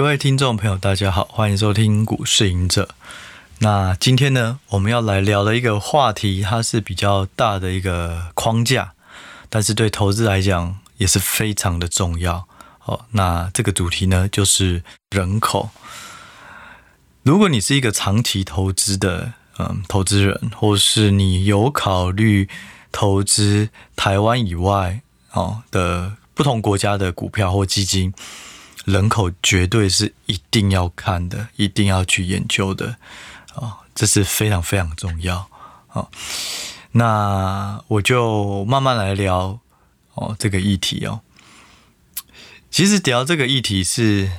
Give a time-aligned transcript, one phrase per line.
[0.00, 2.88] 各位听众朋友，大家好，欢迎收听股市赢者。
[3.58, 8.94] 那今天呢，我们要来聊的一个话题，它是比较大的一个框架，
[9.50, 12.48] 但是对投资来讲也是非常的重要。
[12.78, 15.68] 好，那这个主题呢，就是人口。
[17.22, 22.48] 如果你是一个长期投资的嗯投资人，或是你有考虑
[22.90, 28.14] 投资台湾以外哦的不同国家的股票或基金，
[28.84, 32.96] 人口绝对是一定要看的，一定要去研究的。
[33.54, 35.48] 哦，这是非常非常重要。
[35.92, 36.08] 哦，
[36.92, 39.58] 那我就慢慢来聊
[40.14, 41.20] 哦这个议题哦。
[42.70, 44.30] 其实聊这个议题是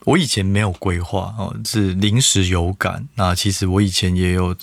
[0.00, 3.08] 我以前没有规划哦，是临时有感。
[3.14, 4.56] 那其实我以前也有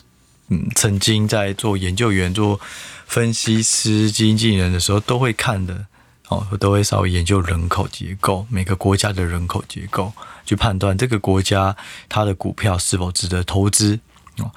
[0.50, 2.60] 嗯，曾经在做研究员、做
[3.08, 5.86] 分析师、经纪人的时候，都会看的
[6.32, 10.12] 哦，我都会稍微研究人口结构，每个国家的人口结构。
[10.44, 11.78] 去判断这个国家
[12.10, 14.00] 它的股票是否值得投资
[14.38, 14.52] 哦。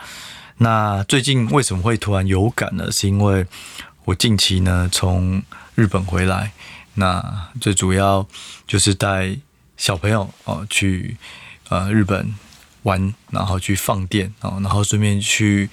[0.56, 2.90] 那最近为什么会突然有感呢？
[2.90, 3.46] 是因为
[4.06, 5.42] 我近期呢从
[5.74, 6.52] 日本回来，
[6.94, 8.26] 那最主要
[8.66, 9.36] 就是带
[9.76, 11.18] 小朋友哦去
[11.68, 12.34] 呃日本
[12.84, 15.68] 玩，然后去放电哦，然后顺便去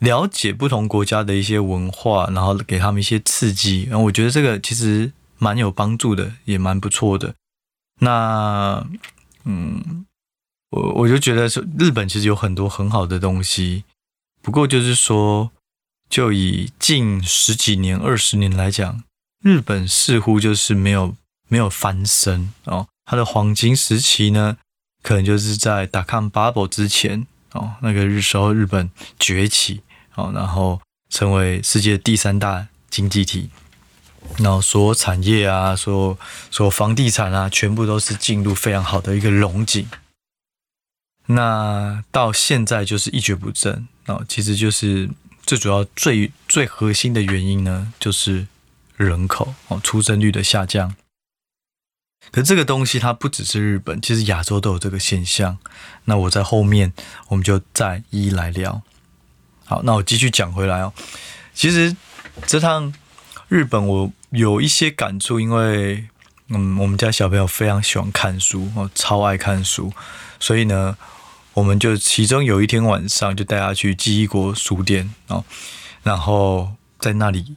[0.00, 3.86] 了解不同国家的一些文化，然后给他们一些刺激。
[3.88, 5.10] 然后我觉得这个其实
[5.42, 7.34] 蛮有帮助的，也蛮不错的。
[7.98, 8.86] 那
[9.42, 10.06] 嗯，
[10.70, 13.82] 我我就觉得说，日本其实有很多很好的东西，
[14.40, 15.50] 不过就是说，
[16.08, 19.02] 就以近十几年、二十年来讲，
[19.42, 21.16] 日本似乎就是没有
[21.48, 22.86] 没有翻身哦。
[23.04, 24.58] 它的黄金时期呢，
[25.02, 29.82] 可能就是在 dot-com bubble 之前哦，那个日时候日本崛起
[30.14, 33.50] 哦，然后成为世界第三大经济体。
[34.38, 36.18] 然后所有产业啊，所有
[36.50, 39.86] 所有房地产啊，全部都是进入非常好的一个龙井。
[41.26, 45.10] 那到现在就是一蹶不振啊，其实就是
[45.42, 48.46] 最主要、最最核心的原因呢，就是
[48.96, 50.96] 人口哦，出生率的下降。
[52.30, 55.58] 可这个东西它不只是日本，其实亚洲都有这个现象。
[56.06, 56.92] 那我在后面
[57.28, 58.82] 我们就再一一来聊。
[59.64, 60.92] 好，那我继续讲回来哦。
[61.52, 61.94] 其实
[62.46, 62.94] 这趟。
[63.52, 66.06] 日本我有一些感触，因为
[66.48, 69.92] 嗯，我们家小朋友非常喜欢看书，哦，超爱看书，
[70.40, 70.96] 所以呢，
[71.52, 75.44] 我们就其中有一天晚上就带他去记忆国书店哦，
[76.02, 77.54] 然后在那里，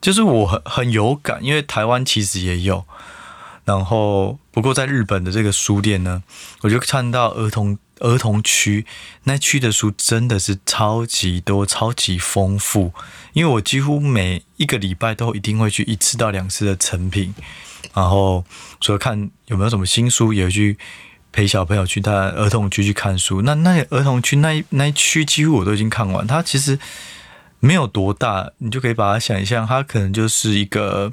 [0.00, 2.84] 就是我很很有感，因为台湾其实也有，
[3.64, 6.24] 然后不过在日本的这个书店呢，
[6.62, 7.78] 我就看到儿童。
[8.00, 8.84] 儿童区
[9.24, 12.92] 那区的书真的是超级多、超级丰富，
[13.32, 17.34] 因为我几乎每一个礼拜都一定会去一次到两次的成品，
[17.94, 18.44] 然后
[18.80, 20.78] 除了看有没有什么新书，也会去
[21.30, 23.42] 陪小朋友去他儿童区去看书。
[23.42, 26.78] 那那儿童区那那一区几乎我都已经看完，它其实
[27.60, 31.12] 没有多大，你就可以把它想象，它可能就是一个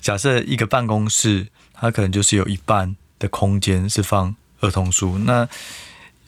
[0.00, 5.48] 假设一个办公室，它可能就是有一半的空间是放儿童书，那。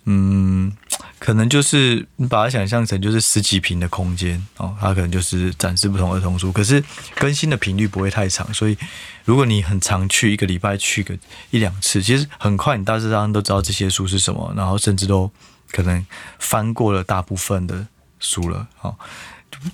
[0.05, 0.73] 嗯，
[1.19, 6.83] 可能就是你把它想象成就是十几平的空间哦，它可能就是展示不同儿童书，可是
[7.17, 8.77] 更新的频率不会太长，所以
[9.25, 11.17] 如果你很常去，一个礼拜去个
[11.51, 15.31] 一两次，其实很快你大致上都知道这些书是什么，然后甚至都
[15.71, 16.05] 可能
[16.39, 17.87] 翻过了大部分的
[18.19, 18.97] 书了哦，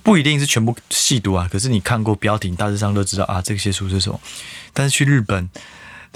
[0.03, 4.19] 不一定是全部细读啊，可是你看过标题，大致上都知道啊这些书是什么。
[4.73, 5.49] 但是去日本。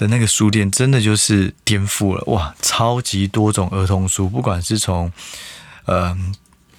[0.02, 2.52] 的那个书店真的就是颠覆了哇！
[2.60, 5.12] 超级多种儿童书，不管是从
[5.84, 6.16] 呃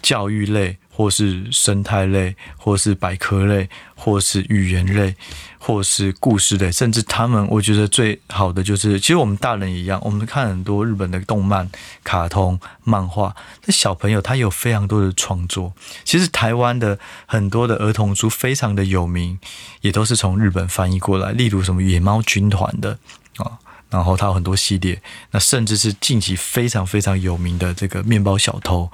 [0.01, 5.15] 教育类，或是生态类，或是百科类，或是语言类，
[5.57, 11.67] 或是故事类，甚至他们我觉得最好的就是，其实我们大人一样，我们看很多日本的动漫、
[12.03, 15.73] 卡通、漫画，那小朋友他有非常多的创作。
[16.03, 19.39] 其实台湾的很多的儿童书非常的有名，
[19.81, 22.99] 也都是从日本翻译过来，例如什么野猫军团的
[23.37, 23.57] 啊，
[23.89, 28.91] 然后它有很多系列，那甚至是近期非常非常有名的这个面包小偷，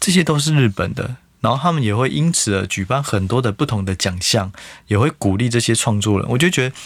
[0.00, 1.16] 这些都是日本的。
[1.42, 4.50] 然后他们也会因此而举办很多的不同的奖项，
[4.86, 6.26] 也会鼓励这些创作人。
[6.30, 6.76] 我就觉得，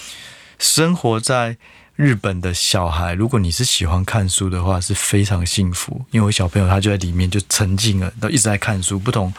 [0.59, 1.59] 生活在
[1.95, 6.07] 日本的小孩，如果你是喜欢看书的话，是非常幸福。
[6.11, 9.33] 因为我小朋友他就在里面就沉浸了，都一直在看书，不同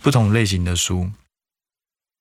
[0.00, 1.10] 不同类型的书。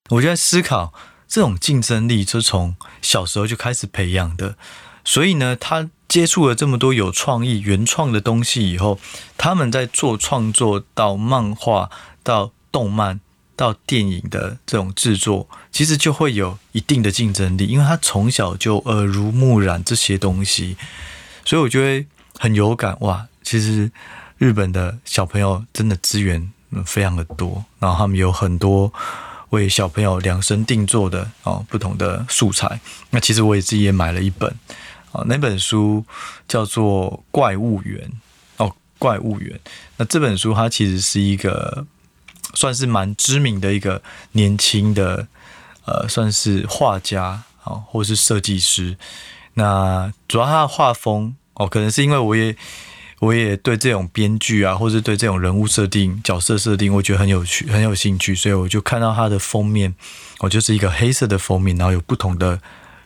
[0.10, 0.94] 我就在思考，
[1.28, 4.58] 这种竞争力是从小时候就开始培养的。
[5.04, 9.00] 所以呢，他接触了这么多有创意、原创的东西以后，
[9.38, 11.90] 他们在做创作到漫画。
[12.24, 13.20] 到动漫
[13.56, 20.78] 到电影的这种制作，其实就会有一定的竞争力，因为他从小就耳濡目染这些东西，
[21.44, 22.06] 所以我觉得
[22.38, 23.26] 很有感哇。
[23.42, 23.92] 其实
[24.38, 26.52] 日本的小朋友真的资源
[26.86, 28.94] 非常的多，然后他们有很多
[29.50, 32.80] 为小朋友量身定做的哦不同的素材。
[33.10, 34.56] 那其实我也自己也买了一本
[35.12, 36.04] 啊，那本书
[36.48, 38.10] 叫做《怪物园》
[38.64, 38.68] 哦，
[38.98, 39.58] 《怪物园》。
[39.98, 41.86] 那这本书它其实是一个
[42.54, 45.28] 算是蛮知名的一个年轻的
[45.86, 48.98] 呃，算是画家啊、哦，或是设计师。
[49.56, 52.56] 那主要他的画风哦，可能是因为我也
[53.20, 59.94] 我也对这种编剧啊，或是对这种人物设定、角色设定，我觉得很有趣，很有兴趣，所以我就看到他的封面，
[60.40, 62.60] 我就是一个黑色的封面，然后有不同的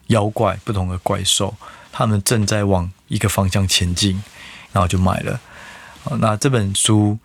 [0.08, 1.54] 妖怪、不同的怪兽，
[1.95, 4.21] 他们正在往一个方向前进，
[4.74, 5.39] 然后就买了。
[6.19, 7.18] 那这本书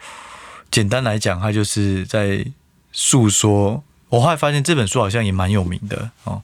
[0.70, 2.46] 简单来讲，它就是在
[2.92, 3.82] 诉说。
[4.08, 6.42] 我后来发现这本书好像也蛮有名的哦，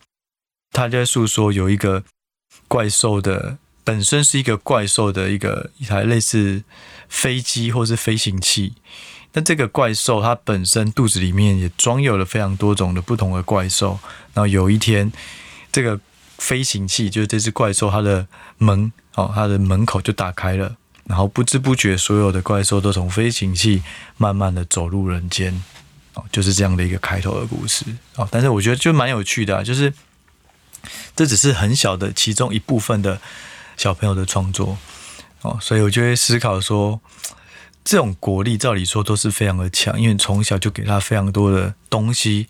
[0.72, 2.02] 他在诉说有一个。
[2.68, 6.64] 怪兽的本身是一个怪兽的一个一台类似
[7.08, 8.72] 飞机或是飞行器，
[9.30, 14.00] 但这个怪兽它本身肚子里面也装有了非常多种的不同的怪兽。
[14.34, 15.12] 然后有一天，
[15.70, 16.00] 这个
[16.38, 18.26] 飞行器就是这只怪兽，它的
[18.58, 23.82] 门哦，它的门口就打开了，然后不知不觉所有的怪兽都从飞行器
[24.16, 25.62] 慢慢的走入人间
[26.14, 27.84] 哦，就是这样的一个开头的故事
[28.16, 28.28] 哦。
[28.30, 29.92] 但是我觉得就蛮有趣的啊，就是。
[31.16, 33.20] 这只是很小的其中一部分的
[33.76, 34.78] 小朋友的创作
[35.42, 37.00] 哦，所以我就会思考说，
[37.86, 42.48] 这种国力照理说都是非常的强，因为从小就给他非常多的东西，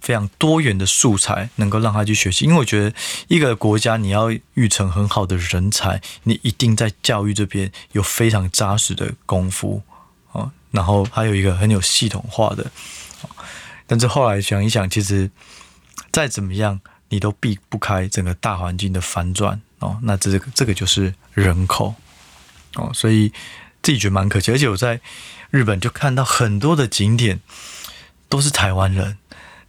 [0.00, 2.44] 非常多元的素材，能够让他去学习。
[2.44, 2.94] 因为我觉得
[3.26, 9.82] 一个国家你要育成很好的人才，你一定在教育这边有非常扎实的功夫
[10.30, 12.70] 哦，然后还有一个很有系统化的。
[13.88, 15.28] 但是后来想一想，其实
[16.12, 16.80] 再怎么样。
[17.08, 21.94] 你都避不开整个大环境的反转哦，那这个这个就是人口
[22.74, 23.32] 哦，所以
[23.86, 24.50] 自己觉得蛮可惜。
[24.50, 25.00] 而且我在
[25.50, 27.38] 日本就看到很多的景点
[28.28, 29.16] 都是台湾人，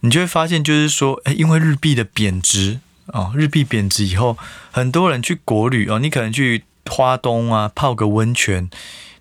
[0.00, 4.36] 你就会发现，就是说，诶，因为日币的贬值哦，日币贬值以后，
[4.72, 8.68] 很多人去国旅哦，你可能去花东啊泡个温泉，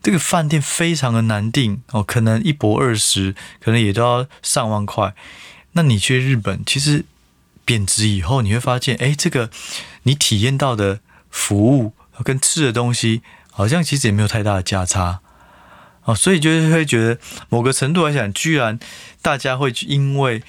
[0.02, 5.14] 这个饭店非常的难订哦，可能一泊二十，可能也都要上万块。
[5.74, 7.06] 那你去日本，其实。
[7.68, 9.50] 贬值以后，你会发现，哎，这个
[10.04, 11.92] 你体验到的服务
[12.24, 13.22] 跟吃的东西，
[13.57, 15.19] 好像其实也没有太大的价差
[16.04, 17.18] 哦，所以就是会觉得
[17.50, 18.77] 某个程度来讲，居然
[19.24, 20.44] 大家会因为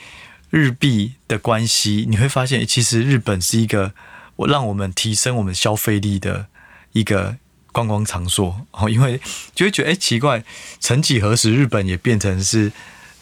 [0.50, 3.94] 日币的关系，你会发现，其实日本是一个
[4.36, 6.48] 我让我们提升我们消费力的
[6.92, 7.36] 一个
[7.72, 9.18] 观光场所哦，因为
[9.54, 10.44] 就会觉得，哎，奇怪，
[10.78, 12.70] 曾几何时，日本也变成是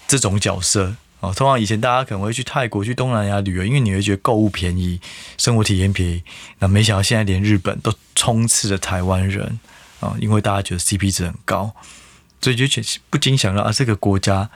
[0.08, 0.96] 这种角色。
[1.20, 5.00] 哦，通常以前大家可能会去泰国、去东南亚旅游，因为你会觉得购物便宜、
[5.38, 6.22] 生活体验便宜。
[6.58, 9.58] 那没想到现在连日本都充斥着台湾人
[10.06, 11.74] 啊，因为大家觉得 CP 值很高，
[12.40, 14.48] 所以就不禁想到啊，这个国家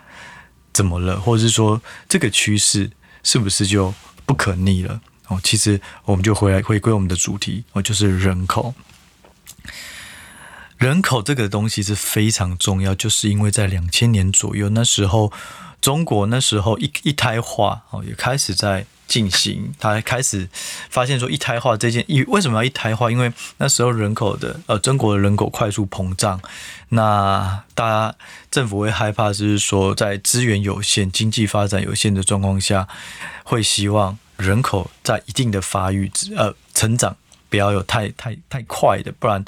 [0.73, 1.21] 怎么了？
[1.21, 2.91] 或者是说这个趋势
[3.23, 3.93] 是不是就
[4.25, 5.01] 不可逆了？
[5.29, 8.75] 哦，其实我们就回来回归我们的主题，哦，就是人口。
[10.79, 15.33] 人口这个东西是非常重要，就是因为在两千年左右那时候。
[15.81, 19.75] 中国那时候一一胎化哦，也开始在进行。
[19.79, 20.49] 他开始
[20.89, 23.11] 发现说，一胎化这件一为什么要一胎化？
[23.11, 26.41] 因为那时候人口的呃，中国的人口快速膨胀，
[26.91, 28.15] 那大家
[28.53, 32.87] 政府会害怕，就是说在资源有限、经济发展有限的状况下，
[33.43, 37.17] 会希望人口在一定的发育呃成长，
[37.49, 39.45] 不要有太太太快的，不然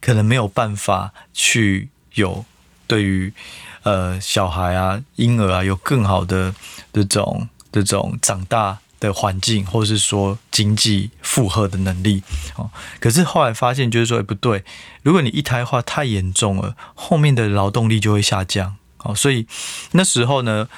[0.00, 2.44] 可能没有办法去有
[2.86, 3.32] 对于。
[3.84, 6.54] 呃，小孩啊，婴儿啊，有更好的
[6.90, 12.22] 这种这种长大的环境，或者是说经济负荷的能力
[12.56, 12.70] 哦。
[12.98, 14.64] 可是后来发现，就是说，哎，不对，
[15.02, 19.14] 如果你一胎化太严重了，后面的劳动力就会下降哦。
[19.14, 19.46] 所以
[19.92, 20.68] 那时候呢，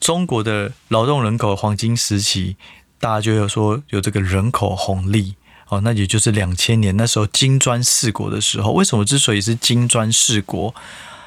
[0.00, 2.56] 中国的劳动人口黄金时期，
[2.98, 5.36] 大家就有说有这个人口红利
[5.68, 5.80] 哦。
[5.82, 10.74] 那也就是两千年那时候金砖四国的时候，为什么之所以是金砖四国？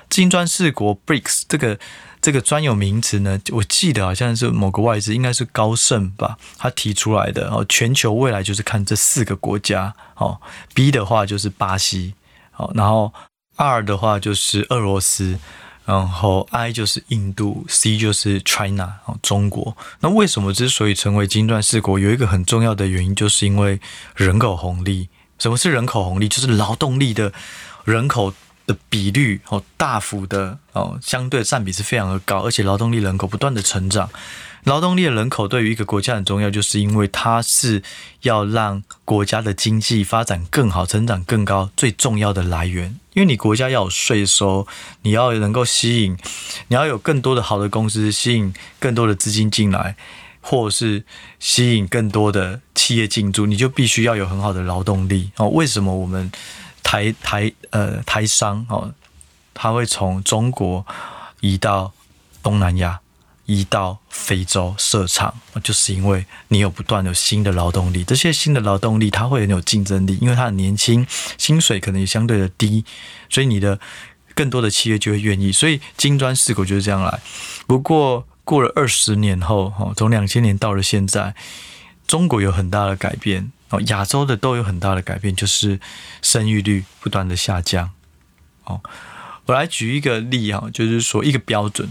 [0.09, 1.77] 金砖四国 BRICS 这个
[2.29, 7.49] 这个专有名词呢，我记得好像是某个外资，应该是高盛吧，他提出来的。
[7.49, 9.91] 哦，全球未来就是看这四个国家。
[10.13, 10.39] 哦
[10.75, 12.13] ，B 的话就是巴西，
[12.55, 13.11] 哦，然后
[13.55, 15.39] R 的话就是俄罗斯，
[15.85, 19.75] 然后 I 就是印度，C 就是 China，哦，中国。
[20.01, 23.81] 那为什么之所以成为金砖四国，有一个很重要的原因，就是因为
[24.15, 25.09] 人口红利。
[25.39, 26.27] 什么是人口红利？
[26.27, 27.33] 就是劳动力的
[27.85, 28.31] 人口。
[28.69, 34.11] 的比率哦，大幅的哦，相对占比是非常的高，而且劳动力人口不断的成长。
[34.65, 37.81] 劳动力的人口对于一个国家很重要，就是因为它是
[38.21, 42.99] 要让国家的经济发展更好、成长更高最重要的来源。
[43.13, 44.67] 因为你国家要有税收，
[45.01, 46.15] 你要能够吸引，
[46.67, 49.95] 你要有更多的好的公司，吸引更多的资金进来，
[50.41, 51.05] 或是
[51.39, 55.47] 吸引更多的企业进驻，你就必须要有很好的劳动力哦。
[55.47, 56.29] 为什么我们
[56.89, 58.91] 台台呃台商哦，
[59.53, 60.83] 他会从中国
[61.39, 61.93] 移到
[62.41, 62.99] 东南亚？
[63.45, 71.05] 移到非洲设厂，就是因为你有不断有新的劳动力，这些新的劳动力它会很有竞争力，因为它很年轻，
[71.37, 72.85] 薪水可能也相对的低，
[73.27, 73.79] 所以你的
[74.35, 75.51] 更多的企业就会愿意。
[75.51, 77.19] 所以金砖四国就是这样来。
[77.65, 81.33] 不过过了二十年后，哈，从两千年到了现在，
[82.05, 85.79] 中国有很大的改变，哦，亚洲的都有很大的改变，就是
[86.21, 87.91] 生育率不断的下降。
[88.65, 88.81] 哦，
[89.45, 91.89] 我来举一个例哈，就是说一个标准。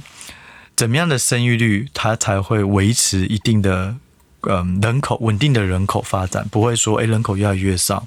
[0.76, 3.96] 怎么样的生育率，它才会维持一定的
[4.42, 8.06] 嗯人口稳定的人口发展，不会说诶人口越来越少。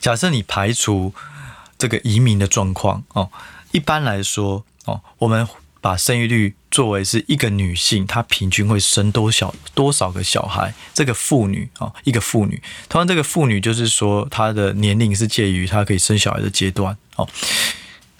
[0.00, 1.12] 假设你排除
[1.76, 3.30] 这个移民的状况哦，
[3.72, 5.46] 一般来说哦，我们
[5.80, 17.28] 把生育率作为是一个女性她平均会生多少多少个小孩，这个妇女哦，一个妇女，通常这个妇女就是说她的年龄是介于她可以生小孩的阶段哦。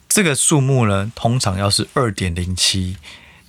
[0.09, 2.97] 这个数目呢，通常要是二点零七，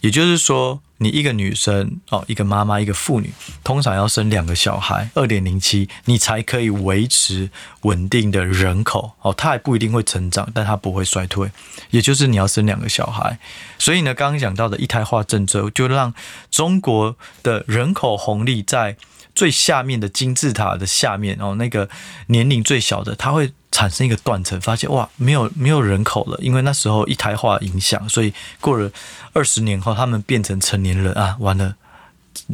[0.02, 3.32] 也就是说，你一个女生哦，一个妈妈，一个妇女，
[3.64, 7.50] 通常要生两个小孩，二点零七，你才可以维持
[7.82, 9.34] 稳定的人口哦。
[9.34, 11.52] 它还不一定会成长，但它不会衰退，
[11.92, 13.38] 也就是你要生两个小孩。
[13.78, 16.14] 所以呢，刚刚讲到的一胎化政策，就让
[16.50, 18.98] 中国的人口红利在
[19.36, 21.90] 最下面的金字塔的下面哦，那个
[22.28, 23.54] 年龄最小的，它会。
[23.78, 28.92] 产生一个断层，发现哇，没有没有人口了，因为那时候一胎化影响，所以过了
[29.34, 31.76] 二十年后，他们变成成年人啊，完了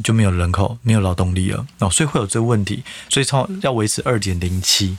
[0.03, 4.97] 就没有人口，没有劳动力了哦，所以会有这个问题，所以超要维持二点零七。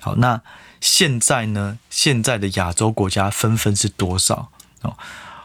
[0.00, 0.40] 好，那
[0.80, 1.78] 现在呢？
[1.88, 4.50] 现在的亚洲国家纷纷是多少？
[4.80, 4.98] 哦，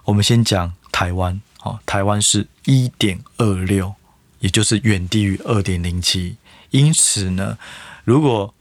[0.06, 3.94] 我们先讲台湾，哦，台湾是一点二六，
[4.40, 6.38] 也就是远低于二点零七，
[6.72, 7.60] 因此呢，
[8.04, 8.52] 如果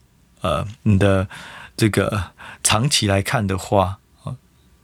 [0.47, 1.27] 呃，你的
[1.77, 2.31] 这个
[2.63, 3.99] 长期来看的话，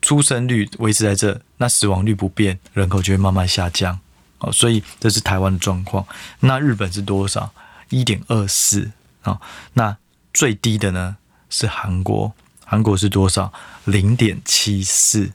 [0.01, 4.01] 出生率维持在这，那死亡率不变，人口就会慢慢下降。
[4.39, 6.05] 哦，所以这是台湾的状况。
[6.41, 7.53] 那日本是多少？
[7.91, 8.91] 一点二四。
[9.23, 9.41] 哦，
[9.75, 9.97] 那
[10.35, 11.17] 最低的呢
[11.49, 12.33] 是韩国，
[12.65, 13.53] 韩国是多少？
[13.85, 15.31] 零点七四。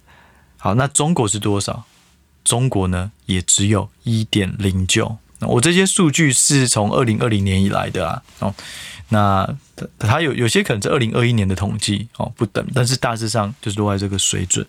[0.57, 1.85] 好，那中国是多少？
[2.43, 5.17] 中国呢也只有一点零九。
[5.39, 8.21] 我这些数据是从二零二零年以来的啊。
[8.39, 8.53] 哦。
[9.09, 9.47] 那
[9.99, 14.65] 它有有些可能是二零二一年的统计哦，不等，但是大致上就是落在这个水准。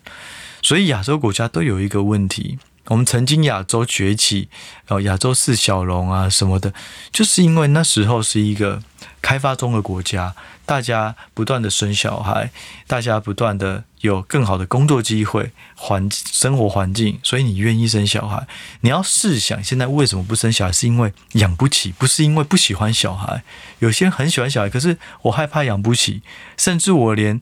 [0.61, 4.49] 所以亚洲国家都有一个问题，我们曾经亚洲崛起，
[4.87, 6.73] 哦，亚洲四小龙啊什么的，
[7.11, 8.81] 就是因为那时候是一个
[9.21, 10.35] 开发中的国家。
[10.65, 12.51] 大家不断的生小孩，
[12.85, 18.47] 大家不断的有更好的工作机会、环生活环境，所以你愿意生小孩。
[18.81, 20.71] 你要试想，现在为什么不生小孩？
[20.71, 23.41] 是因为养不起，不是因为不喜欢小孩。
[23.79, 26.21] 有些人很喜欢小孩，可是我害怕养不起，
[26.55, 27.41] 甚至我连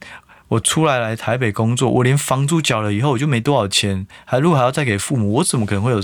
[0.49, 6.01] 我出来来台北工作，我连房租缴了以后，我就没多少钱，还如果还要再给父母，我怎么可能会有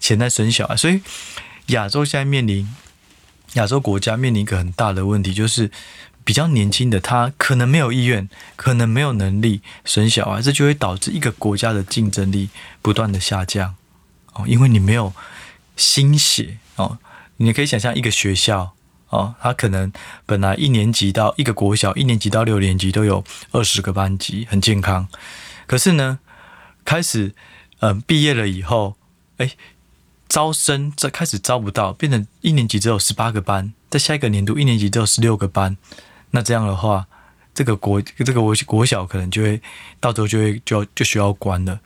[0.00, 0.76] 钱在生小孩？
[0.76, 1.00] 所以
[1.66, 2.68] 亚洲现在面临
[3.54, 5.70] 亚洲国家面临一个很大的问题，就是。
[6.26, 12.48] 比较年轻的他可能没有意愿，可能没有能力生小孩，这就会导致一个国家的竞争力
[12.80, 13.74] 不断的下降
[14.32, 15.12] 哦，因为你没有
[15.76, 16.96] 心血哦。
[17.36, 18.72] 你可以想象一个学校
[19.10, 19.92] 哦，他可能
[20.26, 25.08] 本来一年级到一个国小，一年级到六年级都有二十个班级，很健康。
[25.66, 26.18] 可是呢，
[26.84, 27.34] 开始
[27.80, 28.96] 嗯毕业了以后，
[29.36, 29.52] 哎，
[30.28, 35.76] 招生这开始招不到，变成一年级只有十八个班，在下一个年度一年级只有十六个班。
[36.32, 37.06] 那这样的话，
[37.54, 39.62] 这个国这个国国小可能就会
[40.00, 41.78] 到时候就会就就需要关了。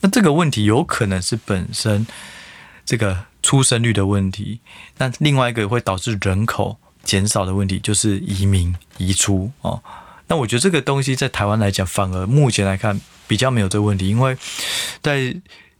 [0.00, 2.04] 那这个问题有可能是本身
[2.84, 4.60] 这个出生率的问题，
[4.98, 9.82] 那另外一个会导致人口减少的问题就是移民移出哦。
[10.28, 14.36] 那我觉得这个东西在台湾来讲，反而目前来看比较没有这个问题，因为
[15.02, 15.36] 在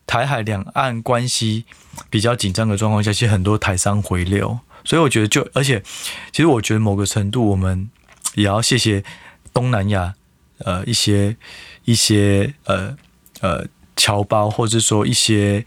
[0.06, 1.64] 台海两岸关系
[2.10, 5.82] 比较紧张的状况下，其实很多台商回流，所以我觉得就而且
[6.30, 7.88] 其实我觉得某个程度我们。
[8.34, 9.04] 也要谢谢
[9.52, 10.14] 东南亚，
[10.60, 11.36] 呃，一些
[11.84, 12.96] 一些呃
[13.42, 15.66] 呃侨胞，或者说一些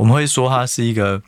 [0.00, 1.20] 我们会说他是一个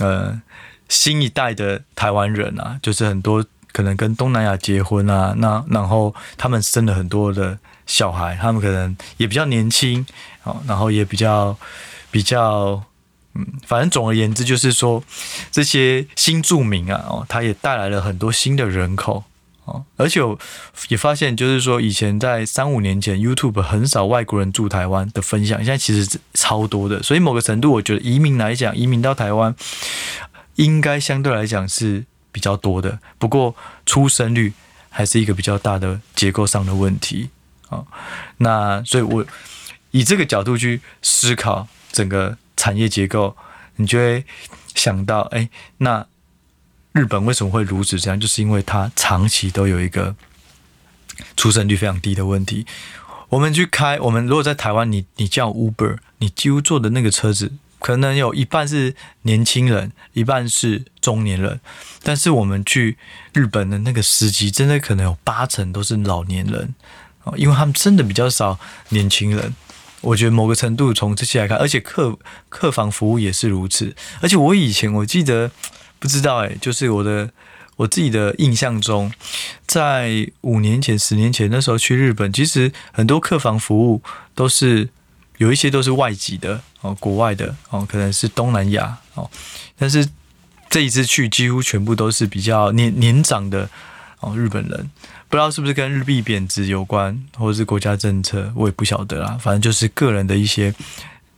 [0.00, 0.42] 呃
[0.88, 10.04] 新一代的台湾人啊，就是很多可能跟东南亚结婚啊，那然后他们生了很多的小孩，他们可能也比较年轻，
[10.42, 11.56] 哦，然后也比较
[12.10, 12.82] 比较，
[13.34, 15.04] 嗯，反正总而言之就是说，
[15.52, 19.22] 这些新住民啊，哦，他也带来了很多新的人口。
[19.66, 20.38] 哦而且我
[20.88, 27.02] 也发现，就是说，以前在三五年前，YouTube 很少外国人住台湾的分享，现在其实超多的。
[27.02, 29.54] 所以某个程度，我觉得移民来讲，移民到台湾
[30.56, 32.98] 应该相对来讲是比较多的。
[33.18, 34.52] 不过出生率
[34.88, 37.30] 还是一个比较大的结构上的问题
[37.68, 37.84] 啊。
[38.38, 39.24] 那所以我
[39.90, 43.36] 以这个角度去思考整个产业结构，
[43.76, 44.24] 你就会
[44.74, 45.48] 想到，哎，
[45.78, 46.06] 那。
[46.92, 48.18] 日本为什么会如此这样？
[48.18, 50.16] 就是因为它长期都有一个
[51.36, 52.66] 出生率非常低的问题。
[53.28, 61.60] 我们去开，我们如果在台湾，你你叫 Uber，你几乎坐的那个车子，可能有一半是年轻人，一半是中年人。
[62.02, 62.98] 但是我们去
[63.34, 66.74] 日本的那个司机，真的可能有八成都是老年人
[67.22, 69.54] 哦，因为他们真的比较少年轻人。
[70.00, 72.18] 我觉得某个程度从这些来看，而且客
[72.48, 73.94] 客房服务也是如此。
[74.20, 75.52] 而且我以前我记得。
[76.00, 77.30] 不知道哎，就是我的
[77.76, 79.12] 我自己的印象中，
[79.66, 84.02] 在五年前、十年前那时候去日本，其实很多客房服务
[84.34, 84.88] 都是
[85.38, 89.30] 有一些都是外籍的哦，国外的哦，可能是东南亚哦。
[89.78, 90.08] 但是
[90.68, 93.68] 这一次去，几乎全部都是比较年年长的
[94.20, 94.90] 哦日本人，
[95.28, 99.38] 不知道是不是跟日币贬值有关，或者是国家政策，我也不晓得啦。
[99.40, 100.74] 反正就是个人的一些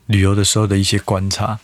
[0.07, 1.59] 旅游的时候的一些观察。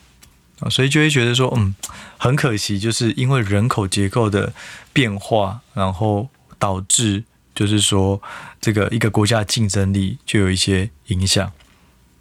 [0.60, 1.74] 啊，所以就会觉得说，嗯，
[2.16, 4.52] 很可惜，就是因为人口结构的
[4.92, 7.24] 变化，然后导致
[7.54, 8.20] 就是说，
[8.60, 11.50] 这个一个国家的竞争力就有一些影响。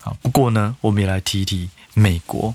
[0.03, 2.53] 啊，不过呢，我们也来提一提美国。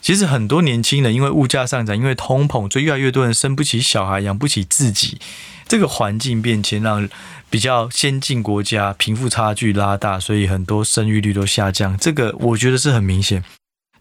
[0.00, 5.18] 其实很多年轻人因为物价上涨，因为通膨，所以越来越多人生不起小孩，养不起自己。
[5.66, 7.08] 这个环境变迁让
[7.48, 11.96] 比较先进国家贫富差距拉大，所以很多生育率都下降。
[11.98, 13.42] 这个我觉得是很明显。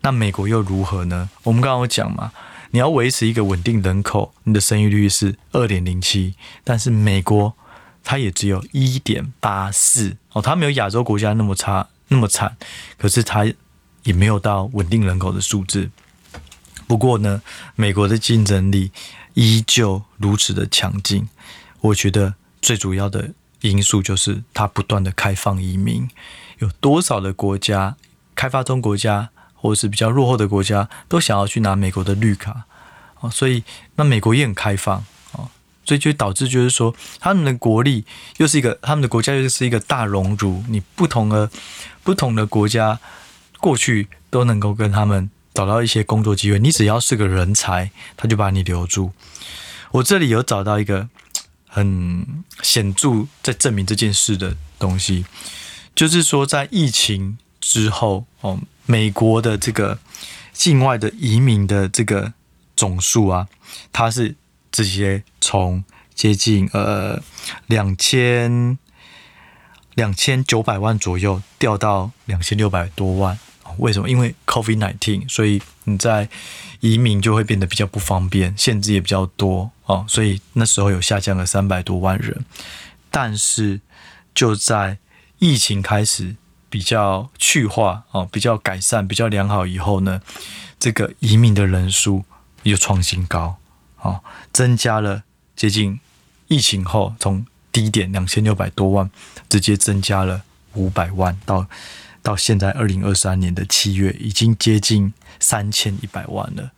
[0.04, 1.30] 那美国又如何呢？
[1.44, 2.34] 我们刚刚有讲嘛，
[2.72, 7.56] 你要维持一个稳定人口，你的生育率是二点零七，但是美国
[8.04, 12.58] 它也只有一点八四哦，它没有亚洲国家那么差那么惨，
[12.98, 13.46] 可是它
[14.04, 15.90] 也没有到稳定人口的数字。
[16.86, 17.42] 不过呢，
[17.76, 18.92] 美国的竞争力
[19.36, 21.30] 依旧如此的强劲，
[21.80, 26.10] 我觉得最主要的因素就是它不断的开放移民，
[26.60, 27.96] 有多少的国家，
[28.36, 29.30] 开发中国家。
[29.64, 32.66] 或者是比较落后的国家都想要去拿美国的绿卡，
[33.22, 33.64] 哦，所以
[33.96, 35.48] 那美国也很开放，哦，
[35.86, 38.04] 所以就导致就是说他们的国力
[38.40, 41.50] 又是一个，他们的国家又是一个大熔炉，你不同的
[42.04, 43.00] 不同的国家
[43.62, 49.14] 过去都能够跟他们找到一些工作机会，你只要是个人才，他就把你留住。
[49.92, 51.08] 我这里有找到一个
[51.70, 55.24] 很显著在证明这件事的东西，
[55.96, 58.60] 就是说在疫情之后，哦。
[58.86, 59.98] 美国的这个
[60.52, 62.34] 境外的移民的这个
[62.76, 63.48] 总数啊，
[63.92, 64.36] 它是
[64.72, 67.22] 直接从接近呃
[67.68, 68.78] 两千
[69.96, 73.40] 两千九百万左右掉到两千六百多万。
[73.78, 74.10] 为什么？
[74.10, 76.30] 因为 COVID-19，所以你在
[76.82, 80.06] 移民就会变得比较不方便，限制也比较多哦。
[80.08, 82.46] 所以那时候有下降了三百多万人，
[83.10, 83.82] 但是
[84.36, 85.00] 就在
[85.40, 86.36] 疫情开始。
[86.74, 90.24] 比较去化哦，比较改善，比较良好以后呢，
[90.80, 92.26] 这个移民的人数
[92.64, 93.58] 又创新高，
[94.02, 95.22] 哦，增加了
[95.56, 96.00] 接近
[96.48, 99.12] 疫情后从低点两千六百多万，
[99.48, 100.42] 直接增加了
[100.74, 101.68] 五百万，到
[102.24, 106.72] 到现在二零二三年的七月，已经接近三千一百万了。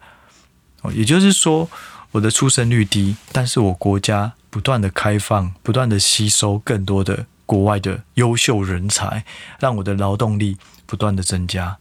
[0.82, 1.70] 哦，也就是说，
[2.12, 7.28] 我的出生率低，但是我国家不断的开放，不断的吸收更多的。
[7.46, 9.24] 国外的优秀人才，
[9.60, 11.78] 让我的劳动力不断的增加，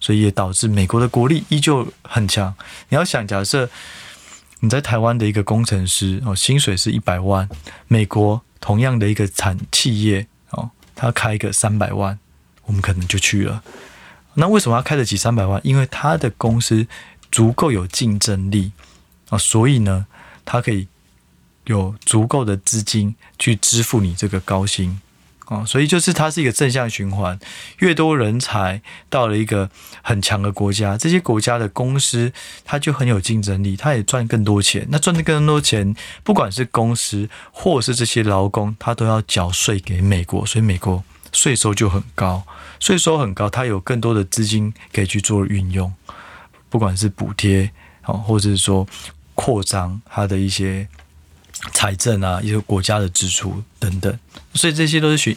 [0.00, 2.54] 所以也导致美国的国力依旧很强。
[2.88, 3.68] 你要想，假设
[4.60, 7.48] 你在台湾的一个工程师哦，薪水是一百万，
[7.88, 12.18] 美国同样的一个产企业哦，他开个三百万，
[12.64, 13.62] 我们可能就去了。
[14.34, 15.60] 那为什么要开得起三百万？
[15.62, 16.86] 因为他的公司
[17.30, 18.72] 足够有竞争力
[19.28, 20.06] 啊，所以呢，
[20.44, 20.88] 他可以。
[21.64, 25.00] 有足够的资金去支付你这个高薪
[25.46, 27.38] 哦，所以就是它是一个正向循环。
[27.78, 29.70] 越多人才到了一个
[30.02, 32.32] 很强的国家，这些国家的公司
[32.64, 34.86] 它就很有竞争力，它也赚更多钱。
[34.90, 35.94] 那赚的更多钱，
[36.24, 42.44] 不管是公司或是这些劳工，他都要缴税给美国，所以美国税收就很高。
[42.80, 45.92] 税收很高，它有更多的资金可以去做运用，
[46.68, 47.70] 不管是补贴
[48.06, 48.86] 哦，或者是说
[49.34, 50.88] 扩张它的一些。
[51.72, 54.18] 财政啊，一些国家的支出等等，
[54.54, 55.36] 所以这些都是息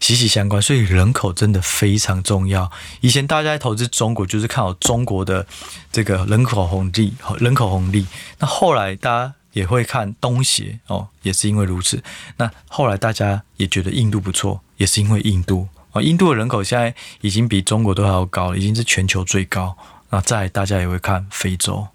[0.00, 0.60] 息息相关。
[0.60, 2.70] 所以人口真的非常重要。
[3.00, 5.46] 以前大家投资中国，就是看好中国的
[5.92, 8.06] 这个人口红利，人口红利。
[8.38, 12.02] 那后来大家也会看东协哦，也是因为如此。
[12.36, 19.76] 那后来大家也觉得印度不错，也是因为印度哦，印度的人口现在已经比中国都还要高了，已经是全球最高。
[20.10, 21.86] 那再大家也会看非洲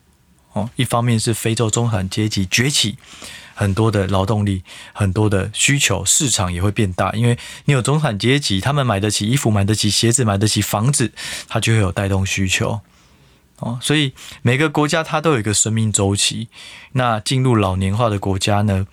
[0.53, 2.97] 哦，一方面是非洲中产阶级崛起。
[3.57, 11.13] 很多的劳动力，很多的需求，市场也会变大，因为你有中产阶级，他们买得起衣服，买得起鞋子，买得起房子，
[11.47, 12.81] 它就会有带动需求
[13.59, 13.79] 哦。
[13.81, 16.49] 所以每个国家它都有一个生命周期，
[16.91, 18.85] 那进入老年化的国家呢，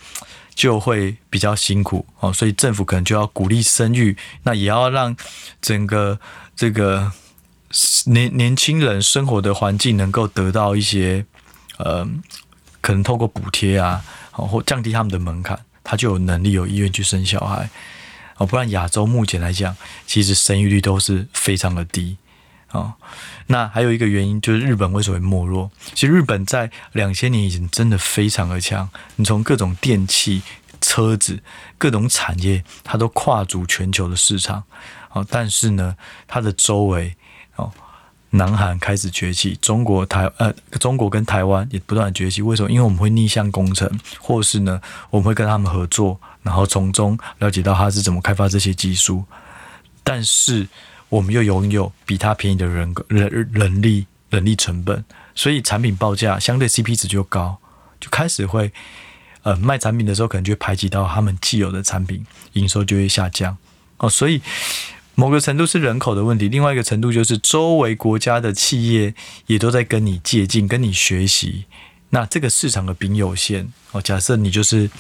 [0.55, 2.33] 就会比较辛苦哦。
[2.33, 5.17] 所以政府可能就要鼓励生育，那也要让
[5.61, 6.21] 整个
[6.55, 7.11] 这个
[8.07, 11.27] 年年轻人生活的环境能够得到一些
[11.79, 12.09] 呃，
[12.81, 14.05] 可能透过补贴啊。
[14.33, 17.69] 哦，或降低他们的门槛，他就有能力、有意愿去生小孩。
[18.39, 22.17] 哦，不然亚洲目前来讲，其实生育率都是非常的低。
[22.71, 22.95] 哦，
[23.49, 25.71] 那还有一个原因就是日本为什么会没落？
[25.95, 30.43] 其实日本在两千年以前真的非常的强，你从各种电器、
[30.81, 31.43] 车子、
[31.77, 34.65] 各种产业，它都跨足全球的市场。
[35.11, 35.95] 哦，但是呢，
[36.27, 37.15] 它的周围，
[37.57, 37.71] 哦。
[38.35, 42.41] 南韩开始崛起，中国台呃，中国跟台湾也不断崛起。
[42.41, 42.71] 为什么？
[42.71, 43.87] 因为我们会逆向工程，
[44.19, 49.23] 或是呢，我们会跟他们合作，然后从中了解到他是怎么开发这些技术。
[50.03, 50.67] 但是
[51.11, 57.59] 我们又拥有比他便宜的人人人力人力成本，所以产品报价相对 CP 值就高，
[58.01, 58.73] 就开始会
[59.43, 63.55] 呃卖产品的时候可能就会排挤到他们既有的产品，营收就会下降
[63.99, 64.41] 哦，所以。
[65.15, 69.15] 某个程度是人口的问题，另外一个程度就是周围国家的企业
[69.47, 71.67] 也都在跟你借镜、跟你学习。
[72.11, 74.01] 那这个市场的饼有限哦。
[74.01, 74.91] 假设你就是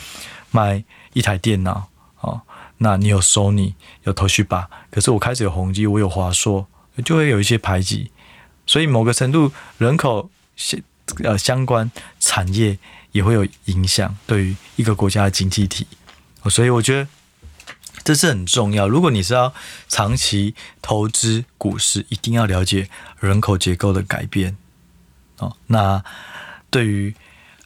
[0.51, 1.88] 卖一台电脑
[2.20, 2.42] 哦，
[2.79, 3.72] 那你有 Sony
[4.05, 6.66] 有 Toshiba，可是我开始有宏基，我有华硕，
[7.05, 8.11] 就会有一些排挤。
[8.66, 10.79] 所以某个程度，人口相
[11.25, 12.79] 呃相关产业
[13.12, 15.87] 也会有影响，对于一个国家的经济体。
[16.51, 17.09] 所以我觉得。
[18.04, 18.88] 这是很重要。
[18.88, 19.52] 如果你是要
[19.88, 22.88] 长期投资股市，一定要了解
[23.20, 24.56] 人口结构的改变。
[25.38, 26.04] 哦，那
[26.70, 27.14] 对于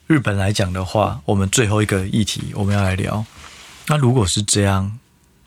[0.07, 3.25] 日本来讲的话，我们最后一个议题我们要来聊。
[3.89, 4.99] 那如果是这样，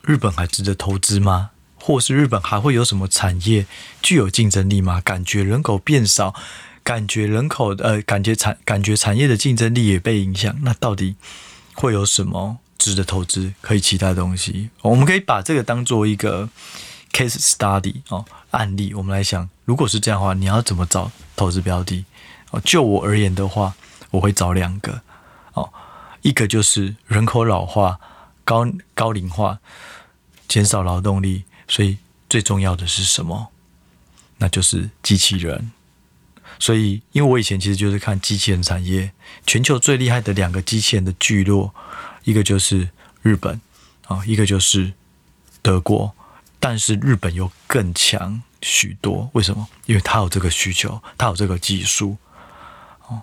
[0.02, 1.52] 日本还值得投资吗？
[1.82, 3.65] 或是日本还会有什么产业
[4.02, 5.02] 具有竞争力吗？
[5.02, 6.36] 感觉人口变少，
[6.84, 10.56] 感觉人口呃，感觉产感觉产业的竞争力也被影响。
[10.63, 11.15] 那到底
[11.73, 12.60] 会有什么？
[12.80, 16.50] 值得投资可以期待的东西，我们可以把这个当做一个
[17.12, 18.94] case study 哦，案例。
[18.94, 22.06] 我们来想，如果是这样的话，你要怎么找投资标的？
[22.52, 23.76] 哦，就我而言的话，
[24.12, 25.02] 我会找两个
[25.54, 25.72] 哦，
[26.22, 28.00] 一个就是人口老化、
[28.46, 28.65] 高
[28.96, 29.60] 高龄化、
[30.48, 31.98] 减少劳动力，所以
[32.30, 33.50] 最重要的是什么？
[34.38, 35.72] 那就是机器人。
[36.58, 39.12] 所以，因为我以前其实就是看机器人产业，
[39.46, 41.74] 全球最厉害的两个机器人的聚落。
[42.24, 42.90] 一个就是
[43.22, 43.60] 日本
[44.08, 44.94] 啊，一个就是
[45.62, 46.14] 德国，
[46.60, 49.30] 但是日本又更强许多。
[49.34, 49.68] 为什么？
[49.86, 52.18] 因为它有这个需求，它有这个技术。
[53.08, 53.22] 哦，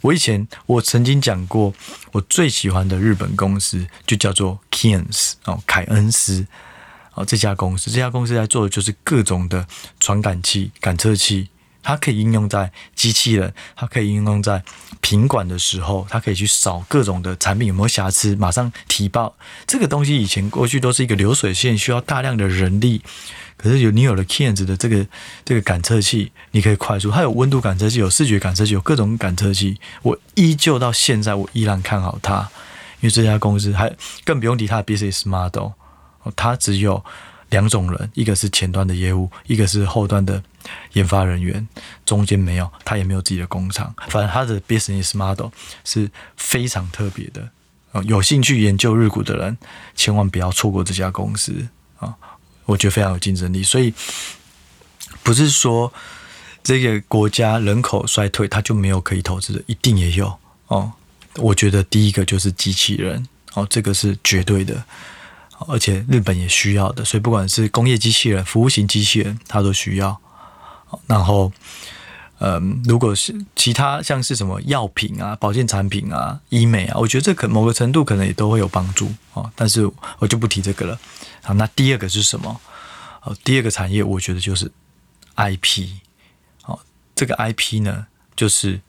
[0.00, 1.72] 我以前我曾经讲过，
[2.12, 6.46] 我最喜欢的日本公司就叫做 k e n s 哦，凯恩斯
[7.14, 9.66] 哦，这家公司，这家公司在做的就是各种的
[10.00, 11.48] 传感器、感测器。
[11.86, 14.60] 它可以应用在机器人，它可以应用在
[15.00, 19.36] 品管的时候，它可以去扫各种的产品有没有瑕疵，马上提报。
[19.68, 23.02] 这个东西以前过去都是一个流水线，需要大量的人力。
[23.56, 25.06] 可是有你有了 Kens 的这个
[25.44, 27.12] 这个感测器，你可以快速。
[27.12, 29.78] 它有温度感测器，有视觉感测器，有各种感测器。
[30.02, 32.50] 我依旧到现在，我依然看好它，
[33.00, 33.94] 因为这家公司还
[34.24, 35.70] 更不用提它的 business model，
[36.34, 37.04] 它只有
[37.50, 40.42] 两种人，一个是前端的业务，一个是后端的。
[40.94, 41.64] 研发人员
[42.04, 43.94] 中间没有，他也没有自己的工厂。
[44.08, 45.46] 反正他的 business model
[45.84, 47.48] 是非常特别的。
[48.02, 49.56] 有兴趣研究日股的人，
[49.94, 51.68] 千万不要错过这家公司
[52.00, 52.12] 啊！
[52.64, 53.62] 我觉得非常有竞争力。
[53.62, 53.94] 所以
[55.22, 55.92] 不是说
[56.64, 60.92] 这个国家人口衰退，它就没有可以投资的，一定也有哦。
[61.36, 64.84] 我觉得第一个就是机器人哦，这个是绝对的，
[65.68, 67.04] 而且日本也需要的。
[67.04, 70.20] 所以不管是工业机器人、服务型机器人，它都需要。
[71.06, 71.50] 然后，
[72.38, 79.50] 嗯，如果是其他像是什么药品啊、保健产品啊、医美啊，我觉得这可某个程度可能也都会有帮助啊。
[79.56, 80.98] 但是我就不提这个了。
[81.42, 82.60] 好，那第二个是什么？
[83.20, 84.70] 好，第二个产业我觉得就是
[85.34, 85.88] IP。
[86.62, 86.80] 好，
[87.14, 88.80] 这个 IP 呢，就是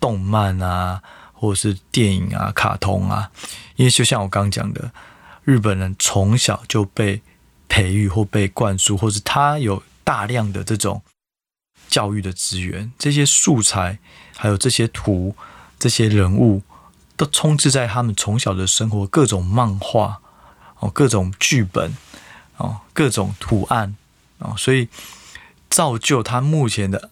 [0.00, 1.02] 动漫啊，
[1.34, 3.30] 或者是电影啊、卡通啊，
[3.76, 4.90] 因为就像我刚刚讲的，
[5.46, 7.22] 日本人从小就被
[7.68, 11.02] 培育或被灌输，或是他有大量的这种
[11.88, 14.00] 教育的资源，这些素材，
[14.36, 15.36] 还有这些图、
[15.78, 16.62] 这些人物，
[17.16, 20.20] 都充斥在他们从小的生活，各种漫画
[20.80, 21.94] 哦，各种剧本
[22.56, 23.96] 哦，各种图案
[24.38, 24.88] 哦，所以
[25.70, 27.10] 造就他目前的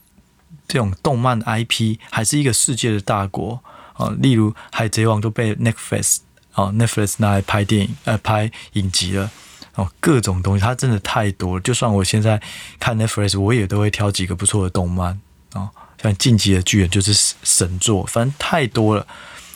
[0.66, 4.12] 这种动漫 IP 还是一个世界的大国啊。
[4.18, 6.18] 例如《海贼王》都被 Netflix
[6.54, 9.30] 哦 Netflix 拿来拍电影呃拍影集了。
[9.76, 11.60] 哦，各种东西，它真的太多了。
[11.60, 12.40] 就算我现在
[12.78, 15.20] 看 Netflix，我也都会挑几个不错的动漫
[15.54, 15.68] 哦，
[16.00, 19.04] 像《进击的巨人》就是神作，反正太多了。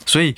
[0.04, 0.34] 所以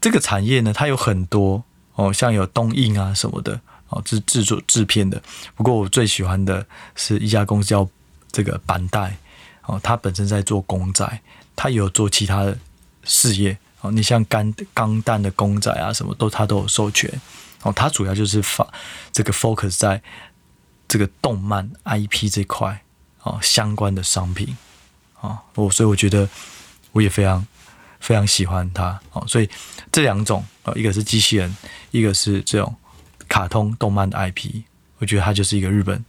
[0.00, 1.62] 这个产业呢，它有很多
[1.94, 5.22] 哦，像有东映啊什么的哦，制制作制片的。
[5.54, 7.86] 不过我最喜欢的是一家公司叫
[8.32, 9.14] 这个板带
[9.66, 11.20] 哦，它本身在做公仔，
[11.54, 12.58] 它有做其他的
[13.04, 13.90] 事业哦。
[13.90, 17.10] 你像钢钢弹的公仔啊，什么都它都有授权。
[17.62, 18.66] 哦，它主要就是发
[19.12, 20.00] 这个 focus 在
[20.86, 22.84] 这个动漫 IP 这块
[23.22, 24.56] 哦，相关的商品
[25.20, 26.28] 啊，我所以我觉得
[26.92, 27.44] 我也非常
[27.98, 29.50] 非常喜欢它哦，所以
[29.90, 31.56] 这两种啊，一个是机器人，
[31.90, 32.76] 一个是这种
[33.28, 34.62] 卡通动漫的 IP，
[34.98, 36.04] 我觉得它就是一个日本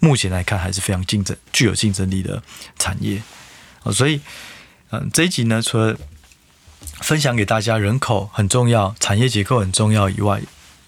[0.00, 2.42] 目前来看还是非常竞争、具有竞争力的
[2.80, 3.22] 产业
[3.84, 4.20] 哦，所以
[4.90, 5.96] 嗯，这一集呢，除了
[7.00, 10.40] 分享给大家人口很重要、产业结构很重要以外，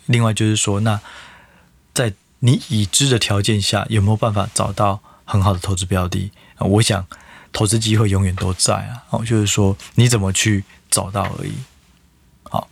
[0.07, 1.01] 另外就是说，那
[1.94, 6.66] 在你已知的条件下，有没有办法找到很好的投资标的啊？
[6.66, 7.07] 我想，
[7.53, 9.03] 投资机会永远都在啊。
[9.11, 11.53] 哦，就是说你怎么去找到而已。
[12.44, 12.68] 好，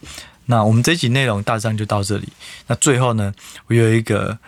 [0.46, 2.28] 那我们这集内容大致上就到这里。
[2.66, 3.34] 那最后呢，
[3.68, 4.38] 我有一个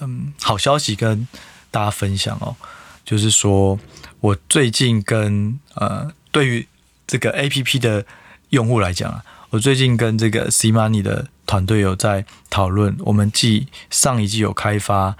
[0.00, 1.28] 嗯好消息跟
[1.70, 2.56] 大家分享哦，
[3.04, 3.78] 就是说
[4.20, 6.66] 我最近跟呃对于
[7.06, 8.06] 这个 APP 的
[8.50, 15.16] 用户来讲啊，我最近跟这个 CMoney 的团队有在讨论，我们继上一季有开发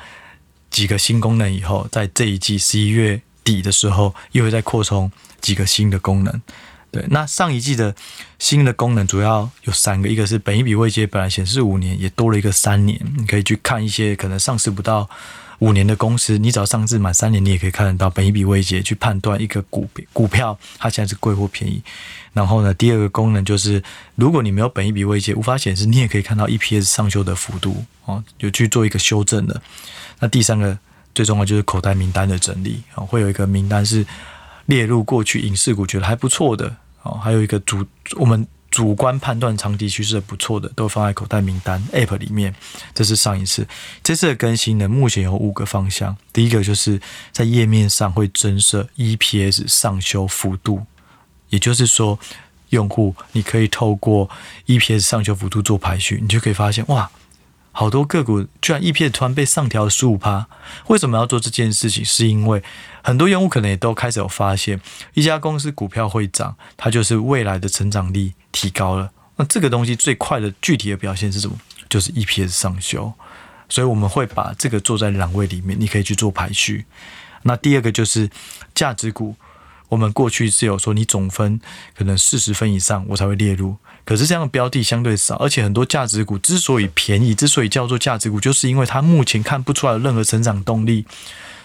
[0.71, 6.41] 几个新功能以后，在这一季十一月底的时候，又会再扩充几个新的功能。
[6.93, 7.95] 对，那上一季的
[8.41, 15.09] 新的功能主要有三个，一个是本一笔未接本来显示五年，也多了一个三年，你可以去看一些可能上市不到
[15.61, 21.83] 五年的公司，你只要上市满三年，你也可以看得到本益比位阶去判断一个股股票它现在是贵或便宜。
[22.33, 23.83] 然后呢，第二个功能就是，
[24.15, 29.61] 如果你没有本益比位阶无法显示，你也可以看到 EPS 上修的幅度哦，有去做一个修正的。
[30.19, 30.79] 那第三个
[31.15, 34.07] 最重要就是口袋名单的整理啊，会有一个名单是
[34.67, 37.85] 列入过去影视股觉得还不错的哦，还有一个主
[38.17, 42.55] 我们主观判断长期趋势不错的，都放在口袋名单 App 里面。
[42.95, 43.67] 这是上一次，
[44.03, 46.17] 这次的更新呢，目前有五个方向。
[46.33, 47.01] 第一个就是
[47.33, 50.87] 在页面上会增设 EPS 上修幅度。
[51.49, 52.17] 也就是说，
[52.69, 54.31] 用户你可以透过
[54.67, 57.11] EPS 上修幅度做排序，你就可以发现哇，
[57.73, 60.47] 好多个股居然 EPS 突然被上调了十五趴。
[60.87, 62.05] 为什么要做这件事情？
[62.05, 62.63] 是因为
[63.03, 64.81] 很多用户可能也都开始有发现，
[65.15, 69.11] 一家公司股票会涨，它就是未来的成长力提高了。
[69.37, 71.59] 那这个东西最快的具体的表现是什么？
[71.89, 73.13] 就是 EPS 上修。
[73.69, 76.87] 所以我们会把这个做在栏位里面，你可以去做排序。
[77.43, 78.29] 那第二个就是
[78.75, 79.37] 价值股。
[79.89, 81.61] 我们过去是有说，你总分
[81.97, 83.77] 可能四十分以上，我才会列入。
[84.05, 91.05] 可是这样的标的相对少，而且很多价值股之所以便宜，之所以叫做价值股，就是因为它目前看不出来任何成长动力，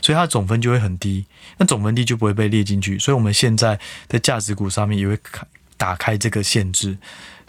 [0.02, 1.26] 所以它的总分就会很低。
[1.58, 2.98] 那总分低就不会被列进去。
[2.98, 5.46] 所以我们现在在价值股上面也会开
[5.78, 6.98] 打开这个限制，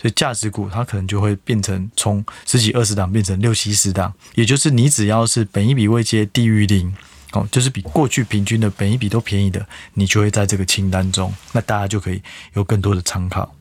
[0.01, 6.95] 所以价值股它可能就会变成从十几二十档变成六七十档，也就是你只要是本一笔未接低于零。
[7.33, 12.23] 哦，就是比过去平均的本一笔都便宜的，你就会在这个清单中，那大家就可以
[12.55, 13.53] 有更多的参考。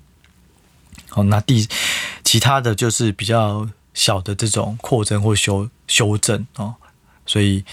[1.09, 1.67] 好，那第
[2.23, 6.75] 其他的就是比较小的这种扩增或修修正哦，
[7.25, 7.65] 所以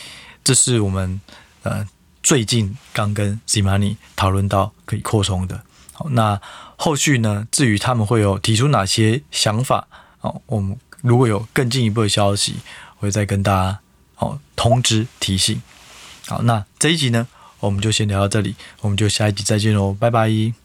[0.42, 1.20] 这是我们
[1.62, 1.87] 呃
[2.22, 5.62] 最近刚跟 CMoney 讨论到可以扩充的。
[6.11, 6.41] 那
[6.77, 9.87] 后续呢，至于他们会有提出哪些想法
[10.21, 12.57] 哦，我们如果有更进一步的消息，
[12.99, 13.79] 我会再跟大家
[14.17, 15.61] 哦通知提醒。
[16.27, 17.27] 好，那这一集呢，
[17.61, 20.62] 我们就先聊到这里，我们就下一集再见喽，拜拜。